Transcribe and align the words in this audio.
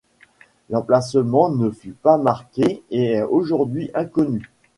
L'emplacement 0.71 1.49
ne 1.49 1.69
fut 1.69 1.91
pas 1.93 2.17
marqué 2.17 2.81
et 2.89 3.11
est 3.17 3.21
aujourd'hui 3.21 3.91
inconnu. 3.93 4.49